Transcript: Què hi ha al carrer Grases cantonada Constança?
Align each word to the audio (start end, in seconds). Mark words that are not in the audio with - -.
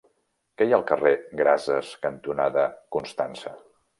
Què 0.59 0.65
hi 0.67 0.71
ha 0.73 0.77
al 0.77 0.85
carrer 0.91 1.11
Grases 1.41 1.91
cantonada 2.07 2.65
Constança? 2.97 3.57